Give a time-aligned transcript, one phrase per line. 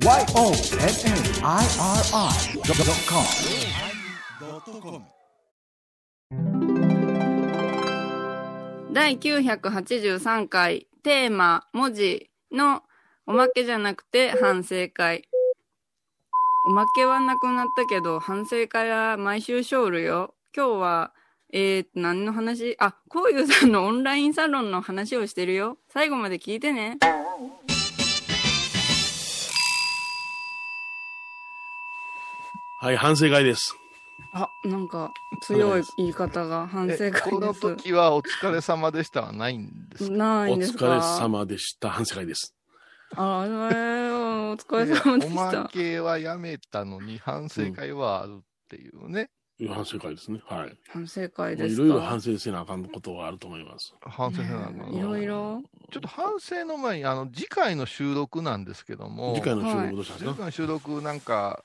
[0.00, 0.28] YONNIRI.com
[8.92, 12.82] 第983回テーマ文字の
[13.26, 15.28] おまけじゃなくて反省会。
[16.66, 20.34] おまけはなくなったけど反省会は毎週ショールよ。
[20.56, 21.12] 今日は
[21.52, 22.76] えー、何の話？
[22.78, 25.78] あこういうさんのオンラインサロンの話をしてるよ。
[25.88, 26.98] 最後まで聞いてね。
[32.80, 33.74] はい、反省会です。
[34.32, 40.16] あなんか強い言い方が反省え会このです時はお疲れ様でしたはないんですか？
[40.16, 40.86] ないんですか？
[40.86, 41.90] お疲れ様でした。
[41.90, 42.54] 反省会です。
[43.16, 49.30] あえー、お疲れ様でしたまけはやめたのに反省会はあるっていうね。
[49.68, 50.40] 反省会ですね。
[50.46, 50.72] はい。
[50.88, 53.92] 反省会ですかいろいろ反省せなあかんことはあると思います。
[54.02, 61.64] 反省せなあかんいろいろちょっと反省の前に、あの、次回の収録なんですけども、次回の収録どうしたんですか、次回の収録なんか、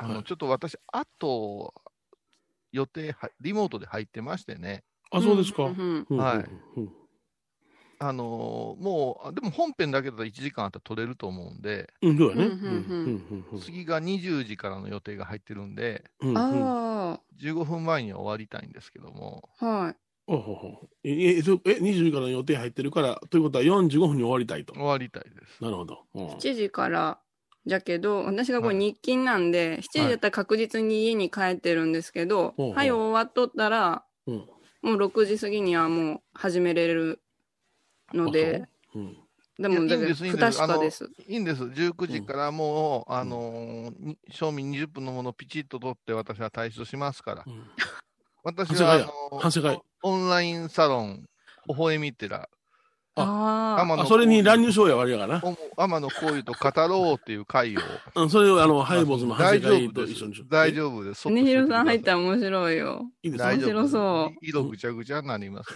[0.00, 1.74] あの、はいちょっと私、あと、
[2.72, 5.64] 予定は、リモートで入ってましてね、あ、そうですか。
[5.64, 5.74] はい。
[5.74, 6.90] うん。
[8.02, 12.44] あのーもう、あでも本編だけだったら1時間あったら撮れると思うんで、うん、そうやね。
[12.46, 12.66] うんうんう
[13.34, 13.46] ん。
[13.52, 19.96] うん次が20時からの予定が入ってるんで、うんうんうんあ15分前には終わりたいんですけども、あはい。
[20.26, 24.74] ほうほえ、え、そうえ、20時からの予定入ってるから、ということは45分に終わりたいと。
[24.74, 25.62] 終わりたいです。
[25.62, 26.04] なるほど。
[26.14, 26.26] うん。
[26.36, 27.18] 7時から
[27.66, 28.84] じゃけど私がこれはい。
[28.86, 34.34] 日勤なんで、7時だったら確実に家に帰ってるんですけど、はい終わっとったらうん。
[34.82, 37.20] もう6時過ぎにはもう始めれる
[38.14, 38.98] のでう。
[38.98, 39.16] ん。
[39.58, 40.58] でもだけどいやいいんですいいん不です。
[40.58, 41.10] 確かです。
[41.28, 41.62] いいんです。
[41.64, 47.44] 19時からもう、あのーに賞味20分のものをピチッと取って私は退出しますから。
[47.46, 47.64] うん。
[48.42, 49.80] 私は、あのー。
[50.02, 51.26] オンラインサロン、
[51.68, 52.48] 微笑み寺、
[53.16, 55.42] ああ天野あ、それに乱入しようや、悪いやからな。
[55.76, 57.80] お天野幸雄と語ろうっていう会を。
[58.14, 60.50] うん、それを、あの、ハイボーズの大丈夫ですと一緒にしよう。
[60.50, 61.28] 大丈夫です。
[61.28, 65.70] ねひろさん入ったら面白いよいいですか大丈夫面白そう色ぐちゃぐちゃになります。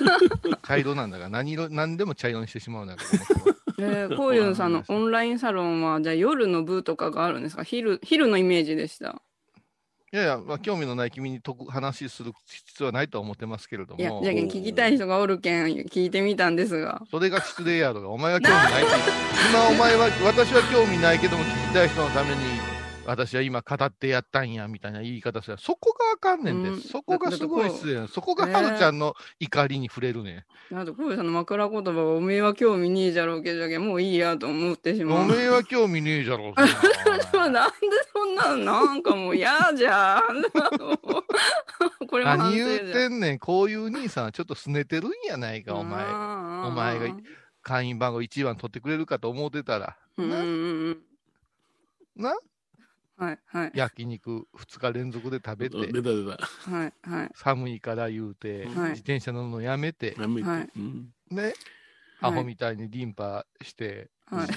[0.66, 3.56] 茶色なんだから、何色、何でも茶色にしてしまうんだから。
[3.78, 7.62] えー、こういうさんのオンラインサロンはじゃあ夜の部とかがあるんですか？
[7.62, 9.20] 昼昼のイメージでした
[10.12, 14.22] いやいや、まあ、興味のない君にとく話する必要はないとは思ってますけれどいやも。
[14.22, 17.02] じゃあ聞きたい人がおるけん聞いてみたんですが。
[17.10, 18.02] それが失礼やろ。
[18.02, 18.84] が、お前は興味ない
[19.50, 22.75] 今お前は、私は興味ないけども聞きたい人のために、
[23.06, 25.56] 私は今語ってやったんや、みたいな言い方する。
[25.58, 35.08] そこがあかんねんで、うんそこがすごい失礼そこがはるちゃんの怒りに触れるねあと、こうさんの枕言葉は、おめえは興味ねえじゃろうけどじゃけ、もういいやと思ってしん。
[35.08, 35.22] まう。
[35.22, 36.52] おめえは興味ねえじゃろう。
[37.48, 37.70] なんで
[38.12, 40.42] そんなのなんかもう嫌じゃん。
[42.08, 43.38] これ何言うてんねん。
[43.38, 46.04] こういう兄さんはちょっと拗ねてるんやないか、お前。
[46.04, 47.16] おお前が
[47.62, 49.96] 会員番号1番取ってくれるかと思ってたら。
[50.16, 50.42] うんうんう
[50.90, 50.98] ん。
[52.16, 52.34] な？
[53.18, 53.72] はいはい。
[53.74, 56.70] 焼肉2日連続で食べて、出た出た。
[56.70, 57.30] はいはい。
[57.34, 61.54] 寒いから言うて、はい自転車乗るのやめて、やめてはいうんね、はい
[62.20, 64.48] アホみたいにリンパして、はい。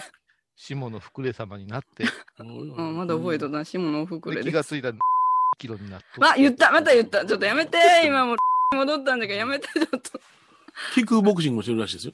[0.55, 2.03] 下の膨れ様になって、
[2.37, 3.63] あまだ覚えとった。
[3.63, 4.43] 下のおふくで。
[4.43, 4.97] 気がついたら
[5.57, 6.05] キロになって。
[6.21, 8.37] あ、言ったまた言ったちょっとやめて 今もう
[8.75, 10.19] 戻ったんだけど、やめてちょっと。
[10.93, 12.13] キックボクシングもしてるらしいですよ。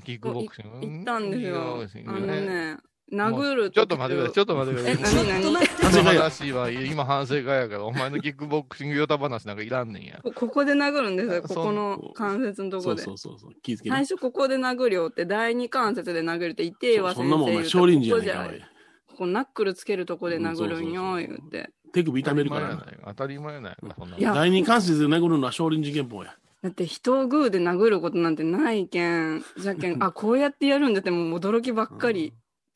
[0.00, 0.80] キックボクシング。
[0.80, 1.86] 言ったんですよ。
[2.06, 2.78] あのね。
[3.10, 5.28] ね、殴るちょっと待ってください、ちょっと待ってくえ、ださい。
[5.28, 10.20] なになに反省会話は、今反省会やから、お前のキックボクシングヨタ話なんかいらんねんや。
[10.22, 13.02] こここで殴るんですよ、こそこの関節のとこで。
[13.02, 13.50] そうそうそう。
[13.62, 21.70] 気ぃつけな最初ここで殴るよって、第二関節で殴るって言ってわそんなもんお前少林寺やねんここナックルつけるとこで殴るんよ、言って。
[21.92, 22.76] 手首痛めるからな。
[22.76, 23.76] ない当たり前やない
[24.18, 26.34] 第二関節で殴るのは少林寺拳法や。
[26.62, 29.44] だって人をグーで殴ることなんてないけん。
[29.58, 32.32] じゃけん、あ、こうやってやるんだってもう驚きばっかり。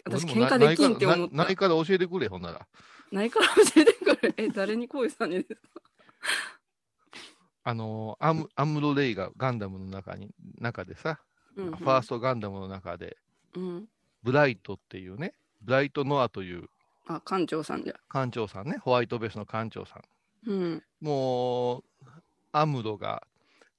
[0.08, 1.36] 私喧嘩できんって思った。
[1.36, 2.66] なないから教えてくれ、ほんなら。
[3.12, 4.34] ないから教えてくる。
[4.36, 5.60] え、誰に恋さんにですか？
[7.64, 11.20] あのーアム、アムロレイがガンダムの中に、中でさ、
[11.56, 13.16] うんうんファーストガンダムの中で、
[13.54, 13.88] うん。
[14.22, 16.68] ブライトっていうね、ブライトノアという
[17.06, 17.94] あ、館長さんじゃ。
[18.08, 19.96] 艦長さんね、ホワイトベースの艦長さ
[20.46, 20.50] ん。
[20.50, 20.82] うん。
[21.00, 21.82] もう、
[22.52, 23.26] アムロが、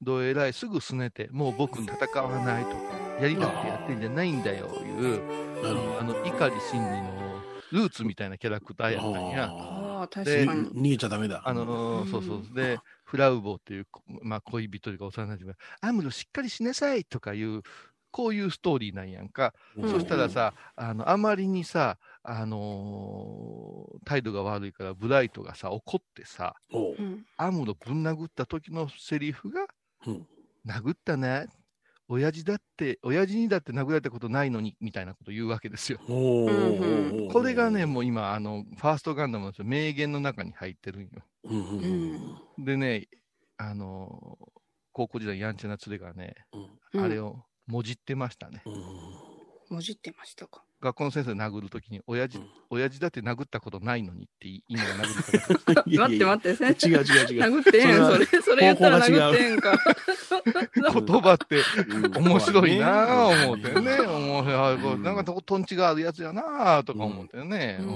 [0.02, 2.78] どえらいすぐすねて、もう僕に戦わないとか、
[3.22, 5.22] やりたくてやってんじゃないんだよ、いう、
[6.00, 9.50] あの、怒り心理のルーツみたいなキャラクターやったんや。
[9.52, 10.70] ああ、確でかに。
[10.70, 11.42] 逃げちゃダメだ。
[11.46, 12.56] あのそうそう。
[12.56, 17.62] で、フラウボっていう、こまあ、恋人というか幼馴染が、アムロしっかりしなさいとかいう、
[18.12, 19.54] こういうストーリーなんやんか。
[19.76, 26.56] うんそしたらさ、あの、あまりにさ、あのー態度が悪いから、ブライトがさ、怒ってさ。
[27.38, 29.68] アムロぶん殴った時のセリフが、
[30.08, 30.28] うん
[30.66, 31.48] 殴ったね。
[32.10, 36.00] 親父だって、親父にだって殴られたことないのに、みたいなこと言うわけですよ。
[36.08, 41.10] これがね、、もう今、あの、ファーストガンダムの名言の中に入ってるんよ。
[42.58, 43.08] でね、
[43.58, 44.50] あのー
[44.92, 46.36] 高校時代やんちゃな連れがね、
[46.92, 48.64] うんあれをもじってましたね。
[49.70, 50.64] うんもじってましたか？
[50.82, 56.88] 学校の先生殴るときに、親父、うん親父だって殴ったことないのにって意味が殴り方 いやいや待って待って、先生。
[56.90, 57.58] 違う違う違う。
[57.58, 59.78] 殴ってええんそそれれ、それ言ったら殴ってええんか。
[61.02, 65.04] 言葉ってうん面白いなぁ思ってね。
[65.04, 67.78] なんかととんちがあるやつやなぁとか思ってね。
[67.82, 67.88] うん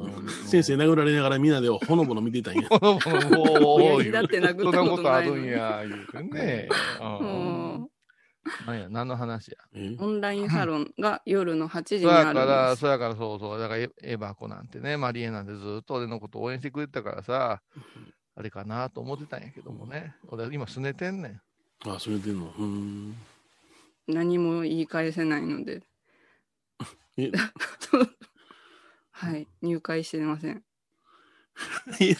[0.00, 0.06] うん
[0.46, 2.66] 先生殴られながらみんなでほのぼの見てたんや。
[2.68, 6.68] ほのぼのもう親父だって殴ったことないのそんなことあるんや、言うてね。
[7.00, 7.26] うう
[7.84, 7.88] ん
[8.64, 9.56] んなんや、何の話や？
[9.74, 9.96] え？
[9.98, 12.80] オンラインサロンが夜の8時にあるんやから、です。
[12.80, 13.58] そうやから、そうそう。
[13.58, 17.60] だからエ、エヴァ子なんてね、マリエなんてずっと俺のこと応援してくれてたからさ、
[18.34, 20.14] あれかなと思ってたんやけどもね。
[20.28, 21.40] 俺、今、すねてんねん。
[21.88, 22.52] あ、それでんの？
[22.58, 23.16] うん。
[24.08, 25.82] 何も言い返せないので。
[27.18, 27.30] え？
[29.12, 30.62] はい、入会してません。
[32.00, 32.16] いや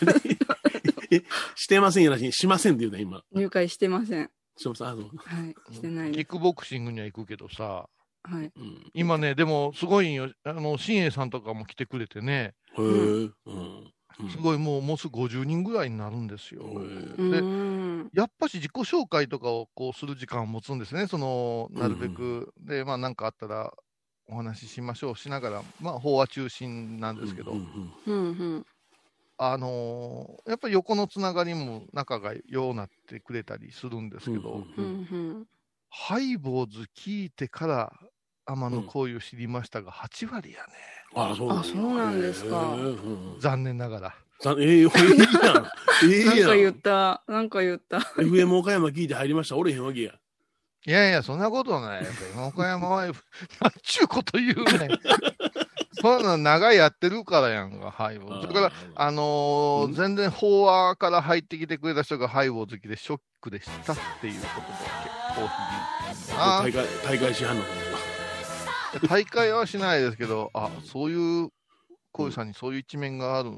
[1.11, 1.23] え
[1.55, 3.23] してませんやらしに、しませんって言うた今。
[3.33, 4.31] 入会してません。
[4.57, 4.87] しません。
[4.89, 6.17] あの、はい、してないです。
[6.19, 7.89] キックボクシングには行くけどさ、
[8.23, 8.53] はい。
[8.57, 8.91] うん。
[8.95, 10.31] 今ね、でも、すごいんよ。
[10.45, 12.83] あの、新栄さんとかも来てくれてね、へえ。
[12.83, 13.31] うん。
[13.47, 13.93] うん
[14.31, 16.63] すごいもう、もうすぐ50人ぐらいになるんですよ。
[16.63, 17.45] へえうで。
[18.15, 22.55] やっぱし自己紹介とかをこうする時間を持つんですね、そのなるべく。
[22.59, 23.75] で、まあ、なんかあったら
[24.27, 28.21] お話ししましょうしながら、まあ、法話中心なんですけど、うんうんうんう
[28.59, 28.67] ん。
[29.39, 35.47] あのーやっぱり横のつながりも仲がようなってくれたりするんですけど、うんうんうん。
[35.91, 37.93] ハイボーズ聞いてから
[38.47, 40.73] 天の行為を知りましたが、8割やね。
[41.15, 42.77] あ、そうなんだあそうなんですか
[43.41, 44.15] 残念ながら。
[44.41, 45.67] ざええよ、ええやん。
[46.05, 46.81] ええやなんか言っん。
[46.81, 47.23] た。
[47.27, 47.99] なんか言った。
[47.99, 49.57] FM 岡山聞いて入りました？
[49.57, 50.15] おれへんわけや。
[50.87, 52.07] いやいや、そんなことない。
[52.47, 53.15] 岡山は、 なん
[53.83, 55.01] ちゅうこと言うねん。
[56.07, 58.47] そんな長いやってるからやんか、ハイボーズ。
[58.47, 67.63] それから、あのーうん全然法話から入ってきてくれた人がハイボーズ好きでショックでしたっていうことだけ、コーヒーあ大会、大会しはんの。
[69.09, 71.15] 大会はしないですけど、あ、そうい
[71.45, 71.51] う、
[72.13, 73.51] こういうさんにそういう一面がある。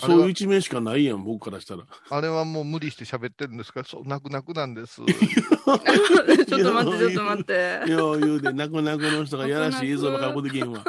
[0.00, 1.82] そういう一面しかないやん、僕からしたら。
[2.10, 3.80] あれはもう無理して喋ってるんですか？
[3.80, 4.96] ら、そう、泣く泣くなんです。
[5.04, 7.90] ちょっと待って、ちょっと待って。
[7.90, 10.84] よう言うで、泣く泣くの人がやらしい映像ばっかり送ってけんわ。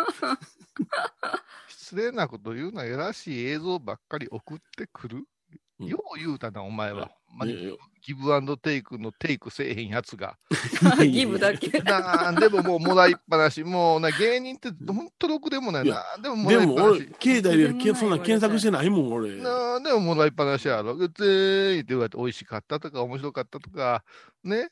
[1.67, 5.17] 失礼なこと言うな、やらしい映像ばっかり送ってくる？
[5.17, 7.09] うんよう言うたな、お前は。
[7.37, 7.71] まにいやいや
[8.01, 10.37] ギブアンドテイクのテイクせえへんやつが。
[11.07, 11.79] ギブだけ。
[11.83, 16.03] なんでももうもらいっぱなし、もうな芸人ってほんとろくでもないな。
[16.21, 17.39] でももらいっぱなし。、携
[17.73, 19.37] 帯でそんな検索してないもん、俺。
[19.37, 20.91] なんでももらいっぱなしやろ。
[20.93, 24.03] うつーいって言われて、美味しかったとか、面白かったとか、
[24.43, 24.69] ね。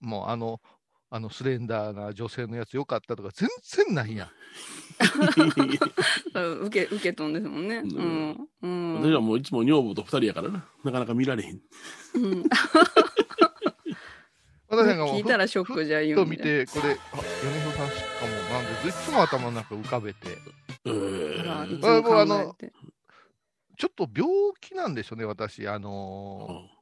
[0.00, 0.60] もうあの、
[1.08, 3.48] あのスレンダーな女性のやつよかったとか、全
[3.86, 4.28] 然ないやん。
[6.66, 7.76] 受け、受けとんですもんね。
[7.76, 8.48] うん。
[8.62, 8.94] うん。
[9.02, 10.66] 私はもういつも女房と二人やからな。
[10.84, 11.60] なかなか見られへん。
[12.14, 12.44] うん
[14.68, 16.16] 私なんかもう聞いたらショックじゃ言う。
[16.16, 20.18] と見て、これ、あ、米広さんしかも、なんで、いつも頭の中浮かべて、
[20.86, 22.72] えあら、いーつも考えて。
[23.78, 24.28] ちょっと病
[24.60, 25.68] 気なんでしょうね、私。
[25.68, 26.75] あのー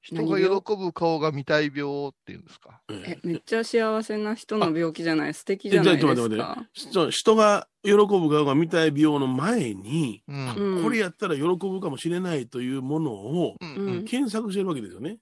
[0.00, 0.46] 人が喜
[0.76, 2.80] ぶ顔が見たい病っていうんですか？
[2.88, 5.34] え、めっちゃ幸せな人の病気じゃない？
[5.34, 6.66] 素敵じゃないですえちょっと待ってか。
[6.72, 10.54] 人人が喜ぶ顔が見たい病の前に、うん。
[10.54, 15.18] うんこれやったら喜ぶかもしれないというものをうんうんうん検索してるわけですよね。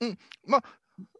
[0.00, 0.64] うんまあ、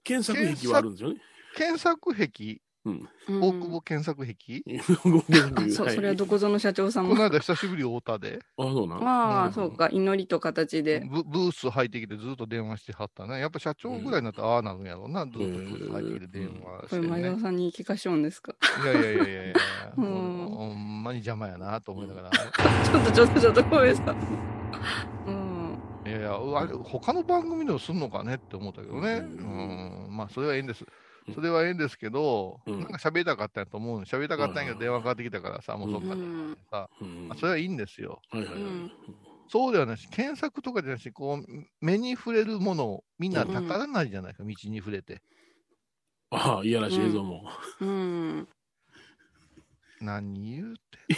[0.04, 1.16] 検索癖はあるんですよね。
[1.56, 4.62] 検索壁、大久保検索壁、
[5.04, 7.22] ごめんなさいあそそれはどこぞの社長さんこのも。
[7.30, 9.06] 間久しぶり太田で、あ、そうなん。
[9.06, 9.90] ああ、うんそうか。
[9.92, 11.00] 祈りと形で。
[11.10, 13.38] ブブース入ってきてずっと電話してはったね。
[13.38, 17.28] やっぱ社長ぐらいになったらああなるんやろうな、ずっとブース入ってきて電話してこれ前ね。
[17.28, 18.54] 澤さんに聞かしょうんですか？
[18.82, 19.54] いやいやいやいやいや、
[19.98, 20.04] うん
[20.50, 22.30] ほんまに邪魔やなと思いながら。
[22.84, 24.16] ちょっとちょっとちょっとごめんなさい。
[25.26, 25.78] うん。
[26.06, 29.16] いやいや、あれ、他の番組でもすんのかねって思ったけどね。
[29.16, 30.84] ううんん、まあ、それはええんです。
[31.34, 34.04] それはええんですけど、うんなんか喋りたかったんやと思うの。
[34.04, 38.20] 喋りたかったんやけど、うん電話かかってきたからさ、もうそっかねうんさ、うんまあそれはいいんですよ。
[38.30, 38.62] はいはいはい。
[38.62, 38.92] うん
[39.52, 41.44] そうではないし、検索とかじゃなし、こう、
[41.80, 45.22] 目に触れるものをみんな宝なりじゃないか、道に触れて。
[46.30, 47.50] ああ、いやらしい映像も。
[47.80, 48.48] うん。
[50.00, 51.14] 何言うて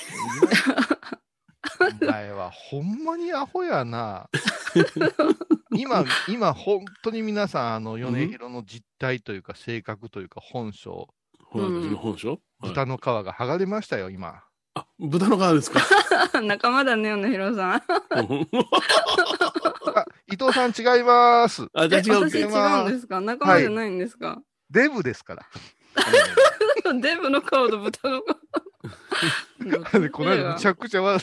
[1.94, 2.08] んの？
[2.08, 4.30] お前はほんまにアホやな。
[5.74, 11.08] 今、今、本当に皆さん、あの、米広の実態というか、性格というか、本性、
[11.50, 12.28] 本性。
[12.30, 14.40] はい豚の皮が剥がれましたよ、今。
[14.74, 15.80] あ、豚の皮ですか？
[16.40, 17.82] 仲間だね、米広さん。
[17.82, 17.82] あ
[20.30, 21.66] 伊藤さん違います。
[21.74, 22.40] あ、じゃ違違うって。
[22.42, 23.20] うんですか？
[23.20, 25.42] 仲間じゃないんですか、デブですから。
[27.00, 28.36] デブの顔と豚の顔。
[30.10, 31.20] この間めちゃくちゃ笑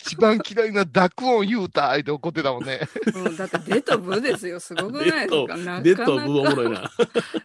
[0.00, 2.80] 一番嫌いな濁音言うたって怒ってたもんね。
[3.14, 4.60] うんだってデとブですよ。
[4.60, 5.56] すごくないですか？
[5.56, 6.90] なデッドかなブおもろいか、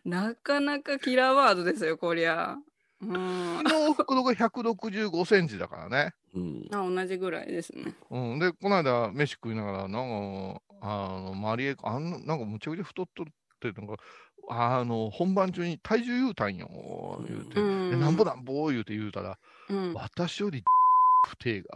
[0.05, 0.23] な。
[0.27, 2.55] なかなかキラーワードですよ、こりゃ。
[3.01, 3.57] うん。
[3.67, 6.13] 昨日袋が165センチだからね。
[6.35, 6.67] うん。
[6.71, 7.93] あ、同じぐらいですね。
[8.09, 8.39] うん。
[8.39, 9.91] で、この間飯食いながら、なん
[10.55, 13.25] か、あの、マリエ、あんな、なんかむちゃくちゃ太っとっ
[13.59, 14.01] て、なんか、
[14.49, 17.59] あの、本番中に体重言うたんよ、言うて。
[17.59, 19.37] うんでなんぼなんぼ言うて言うたら、
[19.69, 19.93] うん。
[19.93, 20.63] 私より
[21.27, 21.69] 不定が。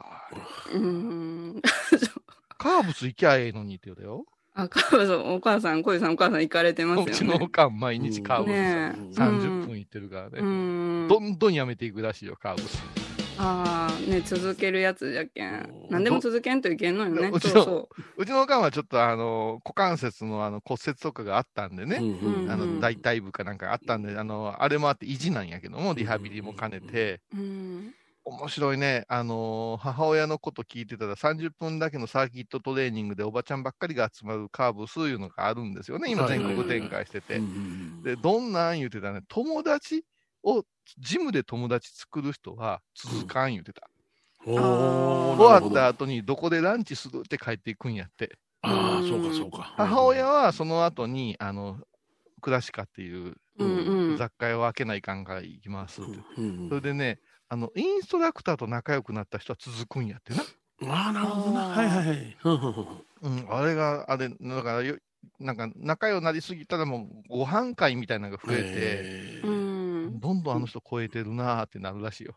[0.73, 1.61] うん。
[2.57, 4.25] カーブス行きゃええのにって言うたよ。
[4.53, 7.11] あ、かそう、お母さん、小井さん、お母さん行かれてますよね。
[7.11, 10.39] うちのおかん毎日カーブスねえ30分行ってるからね。
[10.39, 11.07] うん。
[11.09, 12.83] どんどんやめていくらしいよ、カーブス。
[13.43, 15.87] ああ、ね、続けるやつじゃけんうん。
[15.89, 17.31] 何でも続けんといけんのよね。
[17.33, 27.37] うちのそうそうちのおかんはちょっとあの股関節のあの骨折とかがあったんでね、うんあの大腿部かなんかあったんで、あのあれもあって維持なんやけども、リハビリも兼ねて、う。
[27.37, 27.95] うん。
[28.23, 37.37] 面白いね、あの母親のこと聞いてたら、30分だけのサーキットトレーニングでおばちゃんばっかりが集まるカーブスいうのがあるんですよね、今、はい全国展開してて。
[37.37, 40.03] うんで、どんなん言うてたね、友達
[40.43, 40.63] を、
[40.97, 43.89] ジムで友達作る人は続かん言うてた。
[44.45, 48.37] おーあー終わった後にどこでランチするって帰っていくんやって。
[48.63, 49.73] ああ、そうか、そうか。
[49.77, 51.79] 母親はその後に、あの、
[52.41, 54.17] クラシカっていううんうん。
[54.17, 56.11] 雑貨屋を開けないかんから行きますって。
[56.37, 57.19] うんそれでね、
[57.49, 60.41] あの、インストラクターと仲良くなった人は続くんやってな。
[60.89, 61.61] ああ、なるほどな。
[61.61, 62.37] はいはいはい。
[62.43, 62.85] うんうんうん
[63.21, 64.97] うん、あれが、あれ、だからよ、
[65.39, 68.61] なんか仲良くなりすぎたらもうご飯会みたいなのが増ええ
[69.43, 69.70] うーんて、。
[70.19, 72.35] どんどんあの人超えてるなーってなるらしいよ。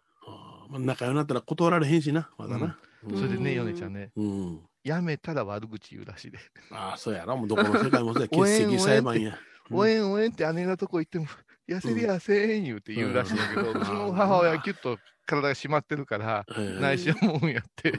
[0.69, 2.79] まあ仲良くなったら断られへんしな、まだな。
[3.07, 4.61] うんそれでね、うんヨネちゃんね、うん。
[4.83, 6.39] やめたら悪口言うらしいで。
[6.71, 7.37] ああ、そうやろ。
[7.37, 8.29] もうどこの世界もそうや。
[8.33, 9.33] 欠席裁判や。
[9.71, 11.27] うんおえんおえんって姉のとこ行っても、
[11.67, 17.95] 痩せりゃせん言うて言うらしいんだけど、ううんちの母親はキュッと体が締まってるから、ええ内緒もんやって、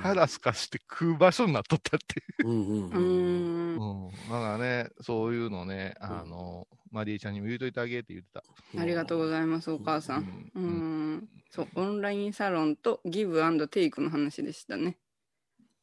[0.00, 2.22] 腹すかして食う場所になっとったって。
[2.42, 4.06] うんうんううんん。
[4.06, 4.10] うん。
[4.12, 8.42] だからね、そういうのね、あの、マリエちゃんにも言うといてあげって言ってた。
[8.80, 10.16] ありがとうございます、お母さ。
[10.16, 10.52] うん。
[10.54, 11.28] ううんん。
[11.50, 14.98] そう、オンラインサロンとギブアンドテイクの話でしたね。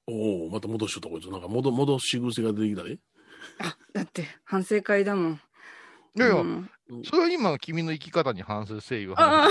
[0.08, 1.30] おお、また戻しとったこいつ。
[1.30, 3.00] なんか戻戻し癖が出てきたで。
[3.60, 5.42] あ、だって反省会だもん。
[6.18, 6.70] いやいや、うん
[7.04, 9.16] それは今、君の生き方に反省せいよ。
[9.18, 9.50] ああ、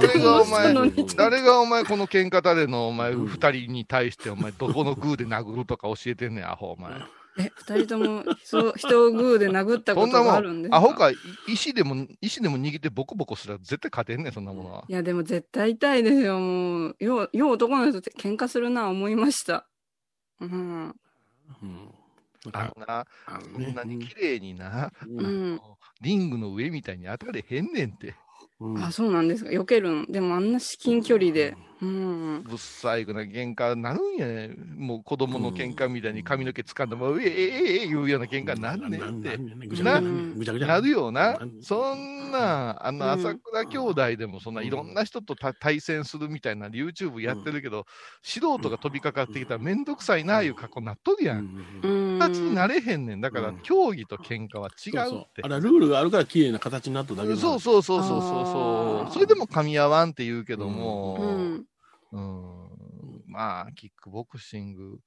[0.00, 0.74] 誰がお前
[1.16, 6.90] 誰がお前、この喧嘩誰のお前、うん二人に対して、お前、どこのグーで殴るとか教えてんねん、アホ、お前。
[7.38, 10.76] え、二人とも人人をグーで殴ったことそんなもん、があるんですか？
[10.76, 14.84] アホか、い石でも、石でも握ってボコボコすら絶対勝てんねん、そんなものは。
[14.88, 16.96] いや、でも絶対痛いですよ、もう。
[16.98, 19.68] よう、よう男の人って喧嘩するな、思いました。
[20.40, 20.94] うん。
[21.62, 21.94] うん。
[22.52, 25.60] あのな、あのこんなに綺麗にな、ううんん。
[26.00, 28.14] リングの上みたいに当たれへんねんって。
[28.62, 29.50] うんあ、そうなんですか。
[29.50, 30.06] 避けるん。
[30.06, 31.56] でもあんな至近距離で。
[31.82, 32.44] うん。
[32.44, 39.36] ぶっ細工な喧嘩なるんやねもう子供の喧嘩みたいに髪の毛掴んでも、ええええええ言うような喧嘩になるねんって。
[40.64, 47.86] なるよなそんな、あの、うん朝倉兄弟でもそんないろんな人とた対戦するみたいな YouTube やってるけど、
[48.22, 51.64] 素人が飛びかかってきたらめんどくさいな、いう格好になっとるやん。
[51.82, 52.18] うん。
[52.18, 53.20] 形になれへんねん。
[53.20, 55.48] だからうん、競技と喧嘩は違そうそううってあ。
[55.48, 59.08] れはルールがあるから綺麗な形になっただけそうそうそうそうそうあそう。
[59.08, 61.66] ーそれでも噛み合わんって言うけどうも、ん。
[62.12, 64.98] うん、まあ、キックボクシング、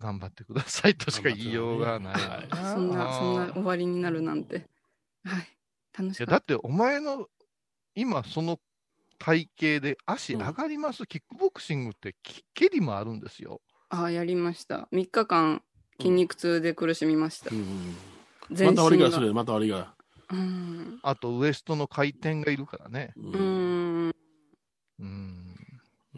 [0.00, 2.14] 頑張ってくださいとしか言いようがない。
[2.50, 4.66] そんな、そんな終わりになるなんて。
[5.24, 5.57] はい。
[5.98, 7.26] 楽しいやだってお前の
[7.94, 8.58] 今その
[9.18, 13.60] 体型で足上がります、キックボクシングってき蹴りもあるんですよ。
[13.90, 14.04] た。
[14.04, 14.88] あ、やりました。
[14.92, 15.62] 3日間
[15.98, 17.54] 筋肉痛で苦しみましたう。
[17.58, 17.96] ん
[18.52, 19.10] 全また割り身が。
[19.10, 19.94] がするよまた割りが。
[20.30, 20.98] うん。
[21.02, 23.12] あとウエストの回転がいるからね。
[23.16, 24.12] ううんん。
[25.00, 25.37] うん。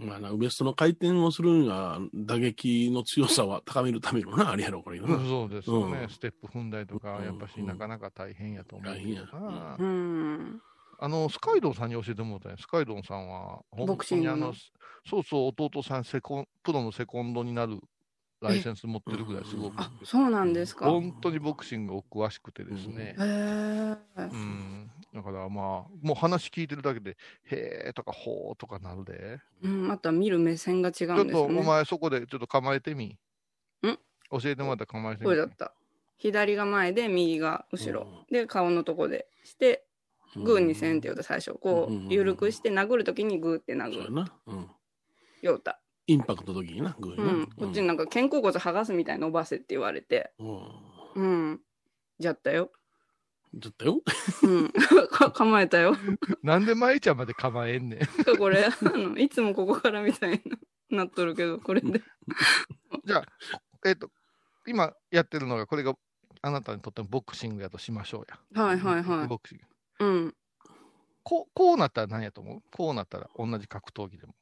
[0.00, 5.06] まあな、ウエストの回転をするには打撃の強さは高めるためのな、あれやろ、これな。
[5.06, 8.92] そうですよね、うんステップ踏んだりとか、うんやっぱしなかなか大変やと思う。
[8.92, 9.22] 大変や
[9.78, 10.60] うん。
[10.98, 12.56] あの、スカイドンさんに教えてもらったね。
[12.58, 14.52] スカイドンさんは、ボ本当にあの、
[15.08, 17.80] そうそう、弟さんセコン、プロのセコンドになる
[18.40, 20.86] ライセンス持ってるぐらいすごく、あ、そうなんですか。
[20.86, 23.14] へ本当にボクシングお詳しくてですね。
[23.18, 23.96] え。
[24.16, 24.90] うん。
[25.14, 25.64] だからまあ、
[26.02, 27.16] もう話聞いてるだけで、
[27.50, 29.40] へーとかほーとかなるで。
[29.62, 31.54] うん、また見る目線が違ちょっうんですね。
[31.54, 33.06] とお前そこでちょっと構えてみ。
[33.06, 33.18] ん？
[33.82, 33.98] 教
[34.44, 35.24] えてもらったら構えてみ。
[35.26, 35.74] これだった。
[36.16, 38.06] 左が前で、右が後ろ。
[38.30, 39.84] で、顔のとこでして、
[40.36, 44.12] グーにせんって言うと最初、こうんう、緩くして殴るときにグーって殴る。
[44.12, 44.32] な。
[44.46, 44.70] うん。
[45.42, 45.80] ようた。
[46.10, 47.46] インパクトの時にな、グーになうん。
[47.46, 50.32] こっちになんか肩甲骨剥がすみたいに伸ばせって言われて。
[50.40, 50.60] うん。
[51.14, 51.60] うん。
[52.18, 52.72] じゃったよ。
[53.60, 54.00] ちょっとよ。
[54.42, 54.72] うん。
[55.08, 55.96] か構えたよ。
[56.42, 58.36] なんで舞ちゃんまで構えんねん。
[58.38, 60.42] これ、あの、いつもここからみたい
[60.90, 62.02] な、なっとるけど、これで。
[63.04, 63.24] じゃあ、
[63.86, 64.10] えっ、と、
[64.66, 65.94] 今やってるのが、これが
[66.42, 68.64] あなたにとってのボクシングやとしましょうや。
[68.64, 69.28] はいはいはい。
[69.28, 69.58] ボクシン
[69.98, 70.06] グ。
[70.06, 70.34] うん。
[71.22, 72.62] こう、こうなったら何やと思う？
[72.72, 74.34] こうなったら同じ格闘技でも。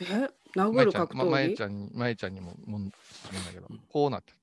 [0.00, 4.38] え殴る格ままえ闘技ちゃんに、まえちゃんにも、もん質問だけど、こうなってる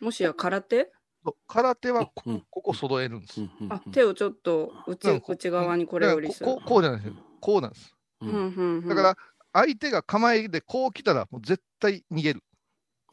[0.00, 0.90] もしや空手？
[1.24, 3.40] そう空手はこうんここ揃えるんです。
[3.40, 6.68] うんあ、手をちょっと内うん内側にこれよりするだからこ。
[6.68, 7.22] こうこうじゃないですよ。
[7.40, 7.94] こうなんです。
[8.20, 9.16] ううんんうんうんだから、
[9.52, 12.42] 相手が構えでこう来たら、もう絶対逃げる。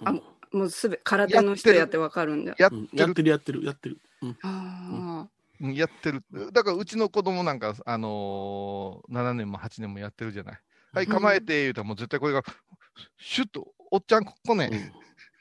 [0.05, 0.13] あ
[0.51, 2.55] もうすべ空手の人やってわかるんだ。
[2.57, 3.99] やっうんてるやってるやってるやってる。
[4.23, 5.27] うんあ
[5.61, 6.23] うんやってる。
[6.53, 10.59] だから、うちの子供なんか、あのー、7年も8年もやってるじゃない。
[10.93, 12.43] はい、うん構えて、言うたらもう絶対これが、
[13.17, 14.91] シュッと、おっちゃん、ここね、うん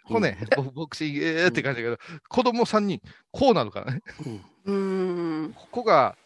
[0.08, 4.02] ここね、ボボクシング、えーって感じだけど、子供3人、こうなるからね。
[5.54, 6.16] ここが、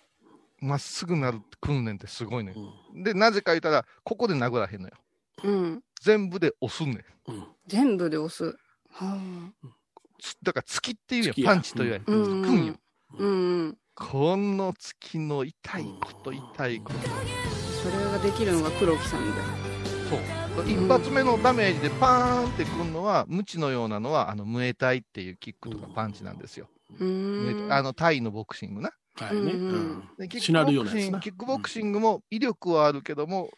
[0.61, 2.55] まっすぐなる訓練ってすごいね
[2.95, 2.99] う。
[2.99, 4.95] んで、なぜか言ったら、ここで殴らへんのよ。
[5.43, 5.83] うん。
[6.01, 7.33] 全部で押すんねん。
[7.33, 8.57] うん全部で押す。
[8.91, 9.19] は
[10.21, 12.13] つだから、突きっていうよパンチというより、あ。
[12.13, 12.81] うんよん。。
[13.19, 13.27] う
[13.69, 13.79] ん。
[13.97, 17.72] この突きの痛いこと、痛いこと。
[17.83, 19.41] それができるのが黒木さんで。
[20.09, 20.69] そう。
[20.69, 26.69] 一発目のダメージでパーンってくるのは、無知のようなのは、あの、ムエタイっていうキックとかパンチなんですよ。
[27.01, 27.73] うーん。
[27.73, 28.93] あの、タイのボクシングな。
[29.17, 29.53] はいね。
[29.53, 33.51] うんキッしなるクボクシング、キックボクシングも威力はあるけども、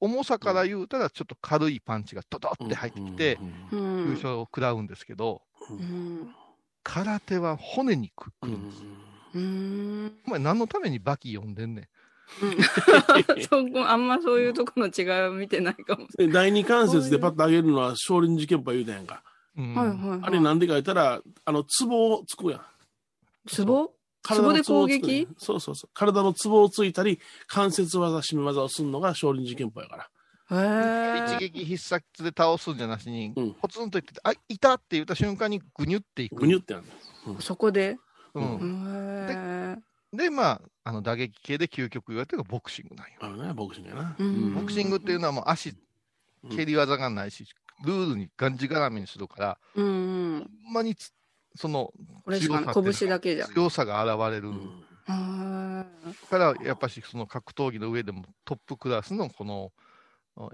[0.00, 3.38] 重さから言うたら、ちょっと軽いパンチがドドって入ってきて、
[3.72, 4.10] う優ん。
[4.14, 6.34] 勝を食らうんですけど、うん。
[6.82, 8.82] 空手は骨にくうんるんです。
[9.34, 9.40] うー
[10.08, 10.12] ん。
[10.26, 11.88] お前、何のためにバキ読んでんねん。
[13.50, 19.22] そこ、あんまそういうとこの違いを見てないかもしで第二関節でパッと上げるのは少林寺拳法言うたやんか。
[19.56, 19.86] うんれない。
[19.86, 20.20] はいはいはい。
[20.22, 22.60] あれなんでか言ったら、あの、ツボをつくやん。
[23.46, 23.92] ツボ？
[24.22, 25.28] 体のツボで攻をつく撃？
[25.36, 25.90] そうそうそう。
[25.92, 30.08] 体のツボをついたり、関節技、締め技をするのが少林寺拳法やから。
[31.36, 36.36] 一撃必殺で倒すんじゃなしに、うんポツンと言ってて、あ、いたって言った瞬間にぐにゅっていく。
[36.36, 36.86] ぐにゅってなる
[37.40, 37.98] そこで？
[38.34, 39.82] うん。
[40.12, 43.12] で、まあ、あの打撃系で究極言われてるのがボクシングなんよ。
[43.20, 44.16] あのね、ボクシングやな。
[44.18, 45.74] うんボクシングっていうのはもう足、
[46.50, 47.46] 蹴り技がないし、
[47.84, 49.88] ルールにがんじがらめにするから、うんう
[50.38, 50.50] ん。
[50.64, 51.12] ほんまにつ
[51.54, 51.92] その
[52.24, 52.74] これしかない。
[52.74, 53.46] 拳だけじゃ。
[53.46, 55.84] 強さが現れるうんへ
[56.30, 59.72] から、やっぱしその格闘技の上でもトップクラスのこの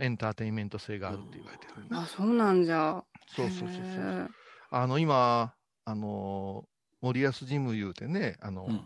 [0.00, 1.94] エンターテインメント性があるって言われてる、え。
[1.94, 3.02] あ、そうなんじゃ。
[3.34, 3.82] そうそうそうそう。
[3.82, 4.26] へ
[4.70, 6.64] あの今、あの
[7.00, 8.80] 森保ジム言うてね、あの、うんえ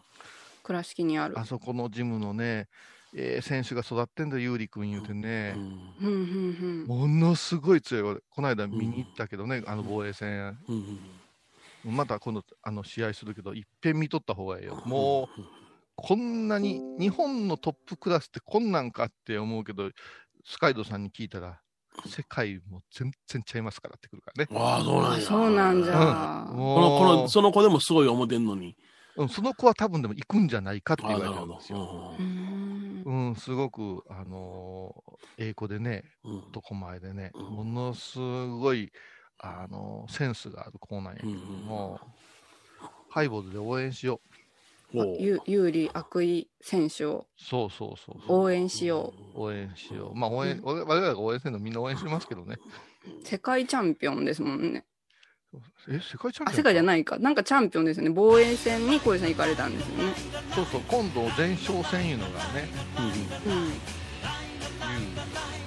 [0.62, 1.44] 倉敷にあるあ。
[1.44, 2.68] そこのジムのね、
[3.14, 5.64] えー選手が育ってんだ、有利君言うてね、うん
[6.01, 10.98] うんうんものすごい強い、俺この間見に行ったけどね、あの防衛戦、うん
[11.85, 14.81] また今度あの試合するけど、いっぺん見とった方がいいよ。
[14.87, 15.42] もう、
[15.96, 19.90] こんなに、日本のトップクラスってこんなんかって思うけど、
[20.44, 21.61] スカイドさんに聞いたら、
[22.07, 24.48] 世界も全然ちゃいますからってくるからね。
[24.55, 25.03] ああ、そううん。
[25.03, 25.18] なんや。
[25.18, 26.46] あ、そうなんじうんゃ。
[26.51, 28.77] この、こもの、その子でもすごい思ってんのに。
[29.16, 32.14] う、うんその子は多分でも行くんじゃないかって言われてるんですよ。
[32.18, 33.03] うーん。
[33.05, 38.92] うん、すごく、あのー英語でね、うん男前でね、うんものすごい、
[39.38, 42.01] あのーセンスがある子なんやけども、
[43.11, 44.33] ハイボールで応援しよう。
[44.92, 48.40] ほうゆ有利悪意選手をそうそうそうそう。
[48.42, 50.14] 応援しよ応援しよう。
[50.14, 52.59] まあ、応援、うん我々が応援するのみんな応援してますけどね。
[53.07, 53.27] う。
[53.27, 54.85] 世界チャンピオンですもんね。
[55.88, 57.19] え、世界チャンピオンあ、世界じゃいないか。
[57.19, 58.11] なんかチャンピオンですよね。
[58.11, 60.15] 防衛戦に小井さん行かれたんですよね。
[60.55, 63.73] そうそう、今度、前哨戦いうのがね、うんうん。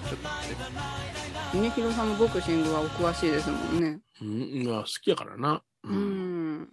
[0.05, 0.55] ちょっと待って
[1.53, 3.99] 峰弘さんもボクシングはお詳しいですもんね。
[4.21, 5.61] うん、うん、まあ好きやからな。
[5.83, 6.69] ううんん。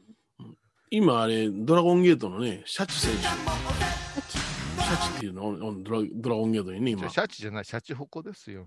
[0.90, 3.22] 今あれ、ドラゴンゲートのね、シャチ選手。
[3.22, 7.08] シャチっていうのをドラドラゴンゲートにね、今。
[7.08, 8.66] シシャチじゃない、シャチホコですよ。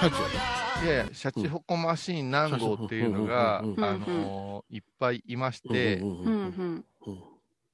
[0.00, 6.08] ャチいや、シャチホコマシーン何号っていうのが、あのーいっぱいいましやて、うん。
[6.08, 6.28] ううん。
[6.28, 6.84] ん。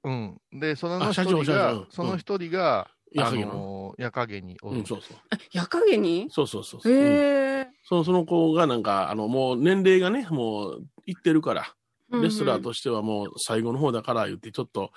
[0.04, 0.40] うん。
[0.52, 0.60] うん。
[0.60, 3.36] で、そのあ一社長社人が長、その一人が、あの？
[3.46, 4.78] のー、矢影におる。
[4.78, 5.16] うん、そうそう。
[5.52, 6.28] 矢影に？
[6.30, 6.92] そうそうそうそう。
[6.92, 6.98] うん。
[6.98, 7.18] へ
[7.60, 7.68] え。
[7.84, 11.74] そのその子がなんか、あの、もう年齢がね、もういってるから、
[12.10, 12.70] レスラーと。
[12.70, 14.92] としてはもう最後の方だから言って、ちょっと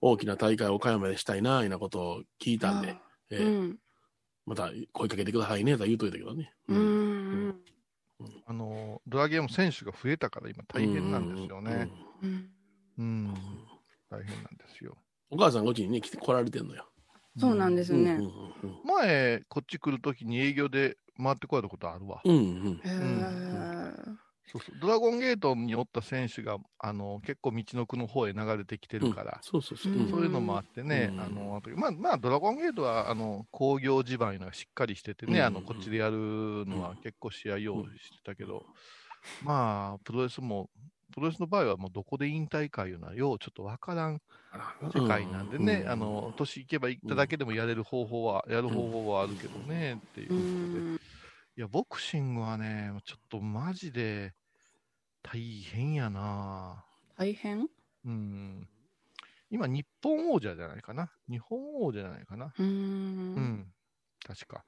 [0.00, 2.96] 大きな大会を岡山でしたいな、いうなことを聞いたんで、
[3.30, 3.78] えーうん。
[4.46, 6.52] また声かけてくださいね、とは言うといたけどね。
[6.68, 7.62] うんうん。
[8.46, 11.90] あのー、ドラゲーム選手が増えたから今大変なんですよね。
[12.22, 12.50] うん。
[12.98, 13.34] うん。
[14.10, 14.96] 大変なんですよ。
[15.30, 16.88] お母さんこっちにね、来て来られてんのよ。
[17.38, 18.12] そうなんですね。
[18.12, 22.20] うん前、こっち来るときに営業で回ってこられたことあるわ。
[22.24, 22.80] うんうん。
[24.46, 24.74] そうそう。
[24.80, 29.92] ドラゴンゲートにおった選手があの結構道のくの方へ流れてきてるから、そうそうそう。
[29.92, 30.10] うん。
[30.10, 31.20] そういうのもあってね、うん。
[31.20, 35.44] あのあとまあ、まあ、ドラゴンゲートはあの工業地盤いうのがしっかりしててね、うん。
[35.46, 36.16] あのこっちでやる
[36.66, 38.64] のは結構試合用意してたけど、
[39.42, 40.70] まあ、プロレスも、
[41.14, 44.20] プロレスの場合はもうどこで引退かいうのは、ようちょっとわからん
[44.94, 45.90] 世界なんでね、うん。
[45.90, 51.01] あの年いけばいっただけでもやれる方法は、やる方法はあるけどね、っていううことで。
[51.56, 54.32] んいや、ボクシングはね、ちょっとマジで
[55.22, 56.84] 大変やな
[57.16, 57.68] 大変？
[58.04, 58.68] うん。
[59.50, 61.10] 今、日本王者じゃないかな？
[61.28, 62.46] 日本王者じゃないかな？
[62.46, 62.64] うー。
[62.64, 63.72] うんん。
[64.26, 64.64] 確か。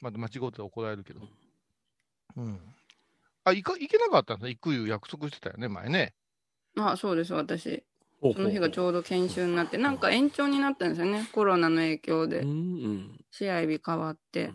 [0.00, 1.20] まあ、間違って怒られるけど。
[2.36, 2.60] うん。
[3.44, 4.48] あ、行か、行けなかったんだ。
[4.48, 6.14] 行くいう約束してたよね、前ね。
[6.76, 7.84] あ、そうです、私。
[8.20, 11.28] その日がちょうど研修になって、なんか延長になったんですよね？
[11.32, 12.40] コロナの影響で。
[12.40, 13.24] うんうん。
[13.30, 14.52] 試合日変わって。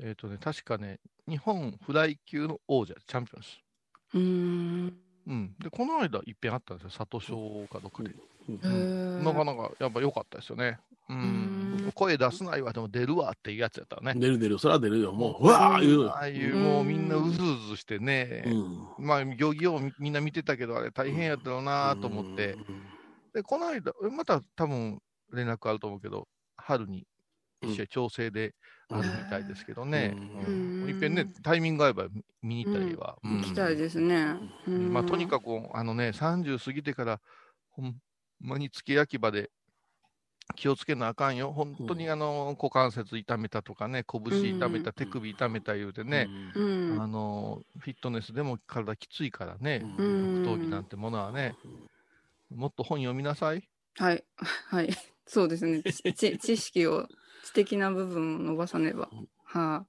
[0.00, 3.58] えっ、とね、確かね、日本フライ級の王者、チャンピオンです。
[4.14, 4.94] うーん。
[5.26, 5.54] うん。
[5.58, 6.90] で、この間、いっぺんあったんですよ。
[6.90, 8.14] 里賞かどっかで。
[8.48, 10.78] なかなか、やっぱ良かったですよね。
[11.08, 11.16] うん。
[11.16, 11.20] う
[11.88, 14.20] ん声出すな言われても出るわっていうやつやったらね。
[14.20, 15.12] 出る出る、それは出るよ。
[15.12, 18.44] もう、うわー言うのああいう、うんもうみんなうずうずしてね。
[18.46, 19.06] うん。
[19.06, 22.56] まあ、行儀をみみんな見てたけど、あれ大変やったろうなと思って。
[23.34, 25.00] で、この間、また多分
[25.32, 27.06] 連絡あると思うけど、春に
[27.62, 28.54] 一試合調整で
[28.90, 30.14] あるみたいですけどね。
[30.16, 32.08] ううんんいっぺんね、タイミング合えば
[32.42, 33.16] 見に行ったりは。
[33.22, 34.36] うん行きたいですね。
[34.66, 35.44] うんまあ、とにかく、
[35.74, 37.20] あのね、30過ぎてから、
[37.70, 37.94] ほん
[38.40, 39.50] まに付け焼き場で
[40.56, 41.52] 気をつけなあかんよ。
[41.52, 44.22] 本当にあの、股関節痛めたとかね、拳
[44.56, 46.28] 痛めた、うん手首痛めた言うてね。
[47.00, 49.80] あの、フィットネスでも体きついからね、
[50.42, 51.54] 格闘技なんてものはね、
[52.54, 53.62] もっと本読みなさい。
[53.96, 54.24] はい。
[54.70, 54.88] はい。
[55.26, 55.82] そうですね。
[55.82, 57.06] 知識を、
[57.48, 59.08] 知的な部分を伸ばさねば。
[59.44, 59.86] は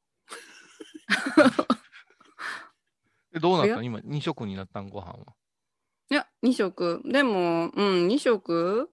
[3.32, 3.74] で どうなった？
[3.74, 4.90] おの今、2食になったん？
[4.90, 5.18] ご飯は？
[5.20, 6.14] い。
[6.14, 7.02] いや、2食。
[7.06, 8.90] でも、うん、2食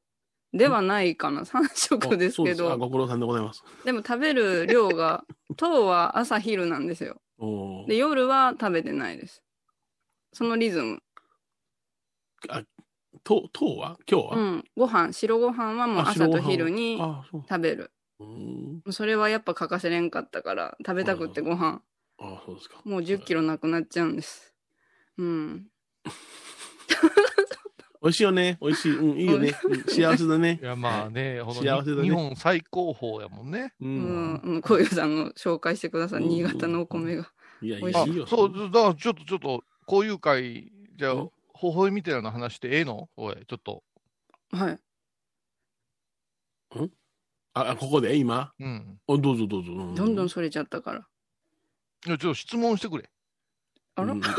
[0.52, 1.44] ではないかな。
[1.44, 2.76] 3食ですけど。
[2.79, 3.62] ご苦労さんでございます。
[3.85, 5.24] でも食べる量が、
[5.57, 7.20] 糖は朝昼なんですよ。
[7.87, 9.42] で、夜は食べてないです。
[10.33, 11.02] そのリズム。
[13.24, 13.96] と、とうは？
[14.11, 14.64] 今日は、うん。
[14.76, 17.44] ご飯、白ご飯はもうあ朝と昼にあ、そう。
[17.48, 17.92] 食べる。
[18.20, 21.83] うんそれはやっぱ欠かせれんかったから、食べたくってご飯。
[22.18, 22.81] あそうですか。
[22.85, 24.55] もう10キロなくなっちゃうんです。
[25.18, 25.66] うん。
[28.02, 28.59] 美味しいよね。
[28.61, 28.96] 美味しい。
[28.96, 29.52] うん、いいよね。
[29.64, 30.64] うん幸せだねい。
[30.64, 33.74] や、まあね、ほんと幸せだね日本最高峰やもんね。
[33.81, 33.85] う。
[33.85, 34.37] うんん。
[34.37, 36.22] うん小遊さんの紹介してください。
[36.22, 37.31] うん新潟のお米が。
[37.61, 38.26] いや、い美味しやいいよ。
[38.26, 41.31] そう、だからちょっと、ちょっと、こういう会、じゃあ、うん
[41.62, 43.09] 微笑みたいな話してええの？
[43.16, 43.83] おい、ちょっと。
[44.52, 44.79] はい。
[47.56, 48.16] あ、あここで？
[48.16, 48.52] 今？
[48.60, 48.98] うん。
[49.08, 49.72] あどうぞどうぞ。
[49.72, 50.98] うどんどんそれちゃったから。
[52.06, 53.08] いやちょっと質問してくれ。
[53.94, 54.12] あら？
[54.12, 54.22] うんうん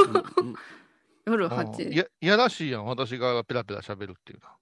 [1.27, 1.97] 8時。
[1.97, 4.55] ややらしいやん、私がペラペラ喋るっていうのは。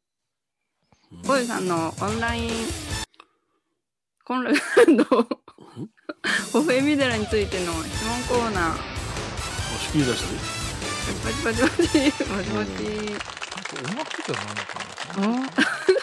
[1.28, 2.52] 小遊さんのオンライン、
[4.24, 4.54] コンラン
[4.98, 8.72] ド、微笑 み寺についての質問コーナー。
[8.72, 8.78] あ
[9.80, 10.40] 仕切り出したね。
[11.24, 12.80] パチパチパチ、パチパチ。
[13.78, 15.95] おまけじゃないのかな。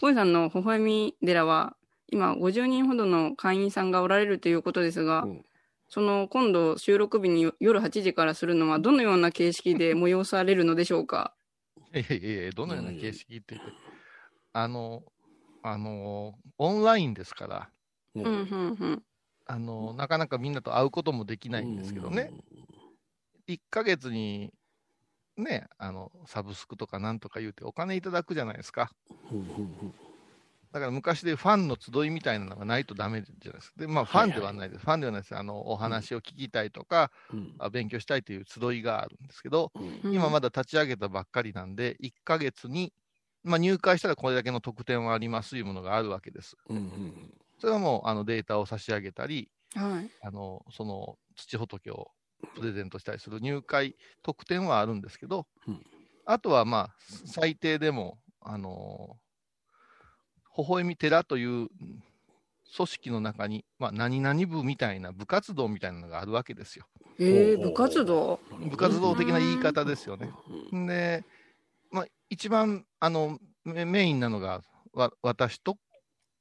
[0.00, 1.76] 小遊さんの微笑み寺は、
[2.10, 5.44] 今50人ほどの会員さんがおられるということですが、うん。
[5.88, 11.34] その今度収録日に夜8時からするのはどのような形式で 催されるのでしょうか？
[11.94, 13.54] いやいやいや、どのような形式って？
[13.56, 13.72] 言って、
[14.52, 15.02] あの、
[15.62, 17.70] あの、オンラインですから、
[18.14, 18.34] ううん、うん、う
[18.86, 19.02] ん。
[19.46, 22.32] あの、なかなかみんなと会うこともできないんですけどね、。
[23.48, 24.52] 1ヶ月に、
[25.38, 28.90] ね、あの、サブスクとかなんとか言うてお金いただくじゃないですか。
[30.72, 33.80] だから昔でファンの集いみたいなのがないとダメじゃないですか。
[33.80, 34.84] で、まあファンではないです。
[34.84, 35.36] ファンではないです。
[35.36, 42.92] あの、お話を聞きたいとか、うんあ勉強したいという集いがあるんですけど、うん今まだ立ち上げたばっかりなんで、1ヶ月に、
[43.44, 46.56] まあ、入会したらこれだけの特典はありますというものがあるわけです。
[46.68, 50.10] うんうんそれはもうあのデータを差し上げたり、はい。
[50.22, 52.10] あのその土仏を
[52.54, 55.84] プレゼントしたりする入会特典はあるんですけど、うん。
[56.24, 56.94] あとはまあ
[57.26, 59.16] 最低でも、あの
[60.56, 61.68] 微笑み寺といううん
[62.76, 66.84] 組織の中に、まあ、何々部みたいな部活動みたいなのがあるわけですよ。
[67.18, 68.40] えー、部活動？
[68.70, 70.30] 部活動的な言い方ですよね。
[70.86, 71.24] で、
[71.90, 74.60] まあ、一番あのメメインなのが
[74.92, 75.78] わ私と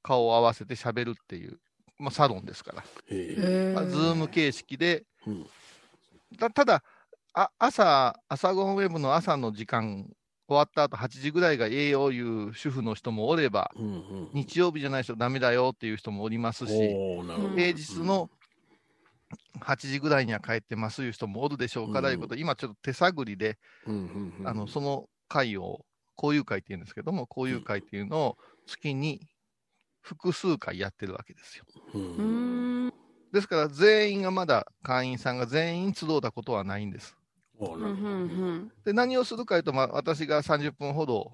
[0.04, 1.62] 顔を合わせて喋るっていう、
[1.98, 5.48] まあ、サロンですから、へえまあ、ズーム形式で、うん
[6.40, 6.84] たただ
[7.34, 10.08] あ朝、朝ゴンウェブの朝の時間
[10.48, 14.30] 終わった後8時ぐらいがええよいう主婦の人もおれば、うんうん。
[14.34, 16.72] 日曜日じゃない人ダメだよっていう人もおりますし。
[17.56, 18.30] 平日の
[19.60, 25.86] 8時ぐらいには帰ってますいう人もおるでしょうから、うんいうこと、今ちょっと手探りで、うんうんうん、あの、その会を、
[26.18, 29.22] 交友会って言うんですけども、交友会っていうのを月に
[30.02, 31.66] 複数回やってるわけですよ。
[31.94, 32.67] う、うんん。
[33.32, 37.16] ですから、全員がまだ会員さんが全員集うたことはないんです。
[38.86, 41.32] で、何をするかというと、まあ、私が30分ほど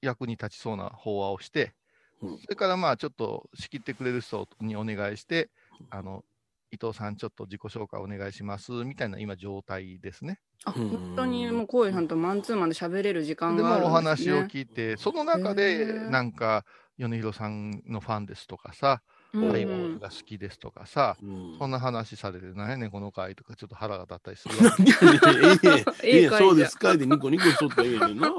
[0.00, 1.74] 役に立ちそうな法話をして、
[2.22, 5.50] うんそれからまあちょっと仕切ってくれる人にお願いして、
[5.90, 6.24] あの
[6.72, 10.40] 伊藤さん、ちょっと自己紹介お願いしますみたいな今、状態ですね。
[10.64, 14.32] あ、本当にもう、こういうさんとマンツーマンで喋れる時間で、があまあ、るんですね。
[14.32, 16.64] お話を聞いて、その中へで、ーなんか、
[16.98, 21.56] 米広さんのファンですとかさ、うんハイボールが好きですとかさ、うん。
[21.58, 24.82] そんな話されて、なんやねん、この回とか、ちょっと腹が立ったりするわけ。
[24.82, 28.30] いやいやいやええ そうですかいでニコニコしとったらええねんな。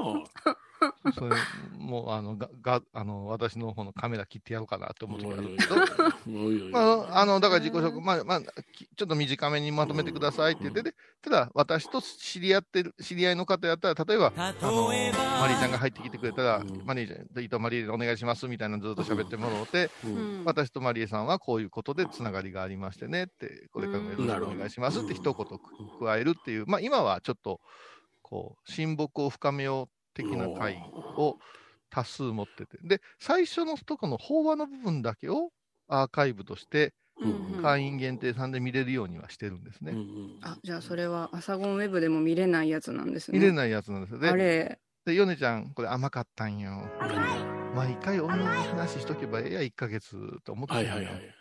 [1.12, 1.36] それ
[1.78, 8.40] もうあのががあの私の方のカメラ切ってやろうかなって思ってたんおいだけど、まあ、あのだから自己紹介、まあまあ、
[8.72, 14.92] きちょっと短めにまとめてくださいって言って、でただ、私と知り合ってる、知り合いの方やったら、例えば、あのマ
[15.48, 16.82] リーちゃんが入ってきてくれたら、うん。
[16.84, 19.90] マリーちゃん、伊藤マリーでお願いしますみたいなのずっと喋ってもらって、
[20.44, 27.60] 私とマリエさんはこういうことでつながりがありましてねって、これからもよろしくお願いしますって一言加えるっていう、まあ今はちょっと、
[28.22, 30.76] こう、親睦を深めよう的な会
[31.16, 31.38] を
[31.90, 35.50] 多数持ってて、で、最初のとこの法話の部分だけを
[35.86, 36.92] アーカイブとして
[37.62, 39.92] 会員限定さんで見れるようにはしてるんですね。
[39.92, 43.38] うんうんあ、じゃあそれはアサゴンウェブでも見れないやつなんですね。
[43.38, 44.18] 見れないやつなんですよ。
[44.18, 46.88] あで、れ、でヨネちゃん、これ甘かったんよ。
[47.00, 51.34] 何毎回同じ話しとけばええや、1ヶ月と思ってたんよはいはいはい。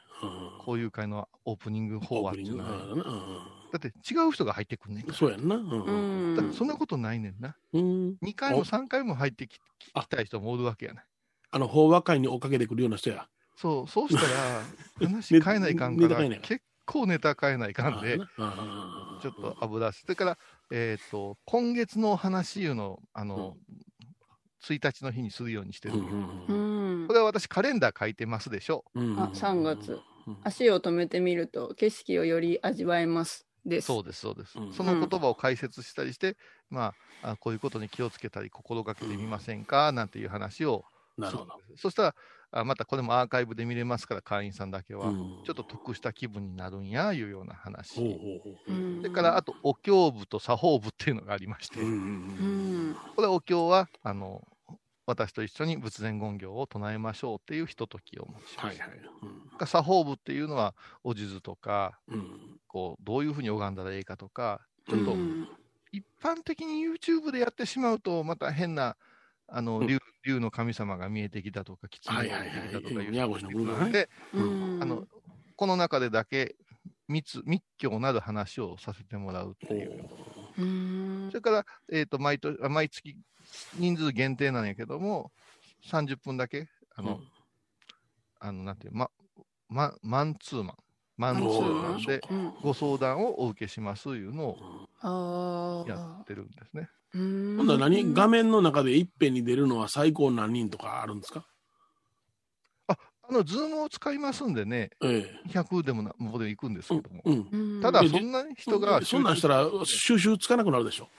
[0.65, 3.56] こういう会のオープニング法話っていうのは。
[3.71, 5.17] だって違う人が入ってくんねんから。
[5.17, 5.55] そうやんな。
[5.55, 6.35] ううんん。
[6.35, 7.55] だからそんなことないねんな。
[7.73, 7.81] うん
[8.23, 9.59] 2回もお3回も入ってき
[9.93, 11.05] あきたい人もおるわけやない。
[11.51, 13.27] あの、法話会に追っかけてくるような人や。
[13.55, 14.61] そう、そうしたら、
[15.07, 20.37] 話変えないかんから、結構ネタ変えないかんで、あちょっと油し、それから、
[20.71, 23.57] えっ、と、今月の話いうのを、あの、
[24.61, 25.95] 1日の日にするようにしてる。
[25.95, 27.13] うんこ。
[27.13, 28.83] れは私、カレンダー書いてますでしょ。
[28.95, 28.99] あ
[29.33, 29.99] 3月。
[30.43, 33.46] 足を止めてみると景色をより味わえます。
[33.67, 33.87] です。
[33.87, 34.59] そうです、そうです。
[34.59, 36.37] うんその言葉を解説したりして、
[36.69, 40.85] まああ、こういうことに気をつけたり、心がけてみませんかなんていう話を
[41.17, 41.53] なるほど。
[41.75, 42.15] そしたら、
[42.51, 47.95] あまたこれもアーカイブで見れますから、会員さんだけは、うんちょっと得した気分になるんや、いうような話。
[47.95, 51.97] ほうほうほううんそれから、あと、お経部と作法部っていうのがありまして、うんうんう
[52.39, 52.97] うんん。
[53.15, 54.41] これ、お経は、あの、
[55.05, 58.83] 私と一緒に仏前言行を唱えましょうっていうひとときを持ちます。
[58.83, 59.27] はいはい。
[59.67, 65.47] 作法部っていうのは、お地図とか、うんうんこう、どういうふうに拝んだらいいかとか、ちょっとうん
[65.91, 68.97] 一般的に YouTube でやってしまうと、また変な、
[69.47, 69.87] あの、うん。
[69.87, 74.79] 竜竜の神様が見えてきたとか、狐が見えてきたとかいうので、うん。
[74.81, 75.07] あの、
[75.55, 76.55] この中でだけ
[77.07, 80.09] 密、密教なる話をさせてもらうっていう。
[80.57, 81.27] うん。
[81.31, 83.17] それから、えっ、と、毎年、あ毎月、
[83.75, 85.31] 人数限定なんやけども、
[85.85, 87.21] 30分だけ、あの、
[88.39, 89.09] あの、なんていう、ま、
[89.69, 90.75] ま、マンツーマン、
[91.17, 94.57] マンツーマンでうんご相談をお受けしますいうのを
[95.01, 95.89] ああ。
[95.89, 96.89] やってるんですね。
[97.13, 101.45] うん今度は何画面の中でいっぺんに出るのは最高何人とかあるんですか？
[102.87, 102.97] あ
[103.33, 106.97] の、ズームを使いますんでね、え100でもな、もうで行くんですえ。
[107.01, 107.21] けども。
[107.25, 107.49] うん。
[107.51, 111.09] うんただ、えそんなに人がそんなんしたら収集つかなくなるでしょ。